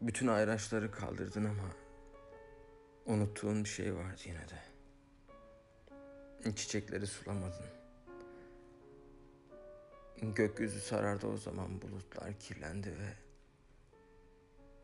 Bütün 0.00 0.26
ayraçları 0.26 0.90
kaldırdın 0.90 1.44
ama 1.44 1.70
unuttuğun 3.06 3.64
bir 3.64 3.68
şey 3.68 3.94
vardı 3.94 4.20
yine 4.24 4.46
de. 4.48 4.58
Çiçekleri 6.54 7.06
sulamadın. 7.06 7.66
Gökyüzü 10.22 10.80
sarardı 10.80 11.26
o 11.26 11.36
zaman 11.36 11.82
bulutlar 11.82 12.38
kirlendi 12.38 12.88
ve 12.88 13.14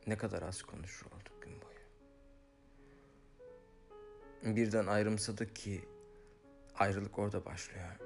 ne 0.06 0.16
kadar 0.16 0.42
az 0.42 0.62
konuşur 0.62 1.06
olduk 1.06 1.42
gün 1.42 1.52
boyu. 1.62 1.74
Birden 4.56 4.86
ayrımsadık 4.86 5.56
ki 5.56 5.88
ayrılık 6.74 7.18
orada 7.18 7.44
başlıyor. 7.44 7.96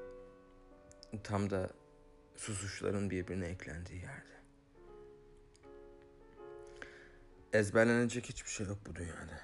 Tam 1.25 1.51
da 1.51 1.71
susuşların 2.37 3.11
birbirine 3.11 3.47
eklendiği 3.47 4.01
yerde. 4.01 4.38
Ezberlenecek 7.53 8.29
hiçbir 8.29 8.51
şey 8.51 8.67
yok 8.67 8.79
bu 8.87 8.95
dünyada. 8.95 9.41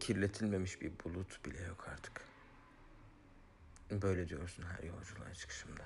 Kirletilmemiş 0.00 0.80
bir 0.80 0.92
bulut 1.04 1.44
bile 1.44 1.62
yok 1.62 1.88
artık. 1.88 2.20
Böyle 3.90 4.28
diyorsun 4.28 4.62
her 4.62 4.82
yolculuğa 4.82 5.34
çıkışımda. 5.34 5.82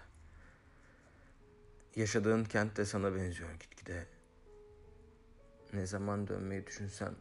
Yaşadığın 1.97 2.45
kent 2.45 2.77
de 2.77 2.85
sana 2.85 3.15
benziyor 3.15 3.53
gitgide. 3.53 4.07
Ne 5.73 5.87
zaman 5.87 6.29
dönmeyi 6.29 6.67
düşünsem 6.67 7.15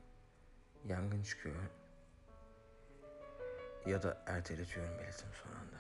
yangın 0.86 1.24
çıkıyor. 1.24 1.64
Ya 3.86 4.04
da 4.04 4.24
erteletiyorum 4.26 5.00
belirtim 5.00 5.30
son 5.44 5.52
anda. 5.52 5.78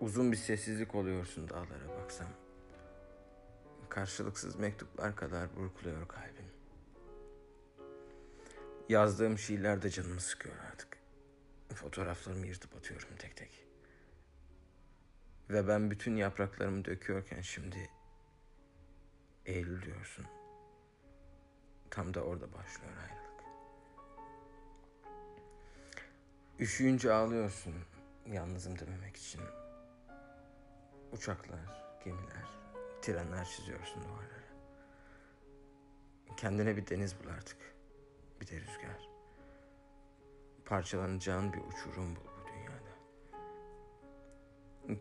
Uzun 0.00 0.32
bir 0.32 0.36
sessizlik 0.36 0.94
oluyorsun 0.94 1.48
dağlara 1.48 1.88
baksam. 2.02 2.45
Karşılıksız 3.96 4.56
mektuplar 4.56 5.16
kadar 5.16 5.56
burkuluyor 5.56 6.08
kalbim. 6.08 6.50
Yazdığım 8.88 9.38
şiirler 9.38 9.82
de 9.82 9.90
canımı 9.90 10.20
sıkıyor 10.20 10.54
artık. 10.72 10.98
Fotoğraflarımı 11.74 12.46
yırtıp 12.46 12.76
atıyorum 12.76 13.08
tek 13.18 13.36
tek. 13.36 13.66
Ve 15.50 15.68
ben 15.68 15.90
bütün 15.90 16.16
yapraklarımı 16.16 16.84
döküyorken 16.84 17.40
şimdi 17.40 17.90
Eylül 19.46 19.82
diyorsun. 19.82 20.26
Tam 21.90 22.14
da 22.14 22.20
orada 22.20 22.52
başlıyor 22.52 22.92
ayrılık. 23.02 23.44
Üşüyünce 26.58 27.12
ağlıyorsun 27.12 27.74
yalnızım 28.26 28.78
dememek 28.78 29.16
için. 29.16 29.40
Uçaklar, 31.12 32.00
gemiler, 32.04 32.65
trenler 33.06 33.44
çiziyorsun 33.44 34.02
duvarlara. 34.02 34.46
Kendine 36.36 36.76
bir 36.76 36.86
deniz 36.86 37.20
bul 37.20 37.28
artık. 37.28 37.58
Bir 38.40 38.46
de 38.46 38.60
rüzgar. 38.60 39.08
Parçalanacağın 40.64 41.52
bir 41.52 41.58
uçurum 41.58 42.16
bul 42.16 42.20
bu 42.20 42.48
dünyada. 42.48 42.92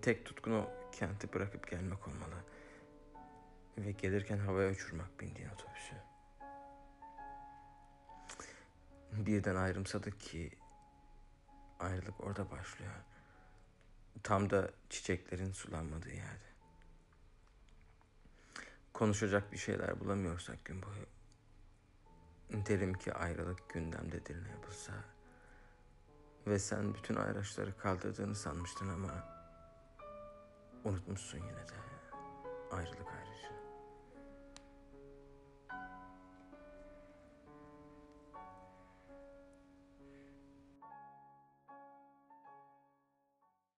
Tek 0.01 0.25
tutkun 0.25 0.51
o 0.51 0.69
kenti 0.91 1.33
bırakıp 1.33 1.71
gelmek 1.71 2.07
olmalı. 2.07 2.43
Ve 3.77 3.91
gelirken 3.91 4.37
havaya 4.37 4.71
uçurmak 4.71 5.19
bindiğin 5.19 5.49
otobüsü. 5.49 5.95
Birden 9.11 9.55
ayrımsadık 9.55 10.19
ki 10.19 10.51
ayrılık 11.79 12.23
orada 12.23 12.51
başlıyor. 12.51 12.93
Tam 14.23 14.49
da 14.49 14.71
çiçeklerin 14.89 15.51
sulanmadığı 15.51 16.13
yerde. 16.13 16.54
Konuşacak 18.95 19.51
bir 19.51 19.57
şeyler 19.57 19.99
bulamıyorsak 19.99 20.65
gün 20.65 20.81
boyu. 20.81 21.05
Derim 22.65 22.93
ki 22.93 23.13
ayrılık 23.13 23.69
gündemdedir 23.69 24.43
ne 24.43 24.50
yapılsa. 24.50 24.94
Ve 26.47 26.59
sen 26.59 26.94
bütün 26.94 27.16
ayraçları 27.16 27.78
kaldırdığını 27.78 28.35
sanmıştın 28.35 28.89
ama 28.89 29.11
unutmuşsun 30.83 31.38
yine 31.38 31.67
de 31.67 31.75
ayrılık 32.72 33.07
ayrıcı. 33.07 33.64